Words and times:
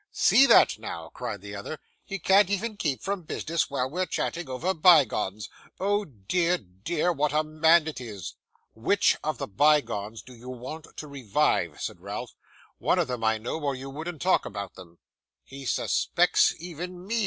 'See 0.11 0.47
that 0.47 0.79
now!' 0.79 1.09
cried 1.09 1.41
the 1.41 1.55
other. 1.55 1.77
'He 2.03 2.17
can't 2.17 2.49
even 2.49 2.75
keep 2.75 3.03
from 3.03 3.21
business 3.21 3.69
while 3.69 3.87
we're 3.87 4.07
chatting 4.07 4.49
over 4.49 4.73
bygones. 4.73 5.47
Oh 5.79 6.05
dear, 6.05 6.57
dear, 6.57 7.13
what 7.13 7.33
a 7.33 7.43
man 7.43 7.85
it 7.87 8.01
is!' 8.01 8.33
'WHICH 8.73 9.17
of 9.23 9.37
the 9.37 9.45
bygones 9.45 10.23
do 10.23 10.33
you 10.33 10.49
want 10.49 10.87
to 10.97 11.07
revive?' 11.07 11.79
said 11.81 12.01
Ralph. 12.01 12.33
'One 12.79 12.97
of 12.97 13.07
them, 13.09 13.23
I 13.23 13.37
know, 13.37 13.59
or 13.59 13.75
you 13.75 13.91
wouldn't 13.91 14.23
talk 14.23 14.43
about 14.43 14.73
them.' 14.73 14.97
'He 15.43 15.67
suspects 15.67 16.55
even 16.57 17.05
me! 17.05 17.19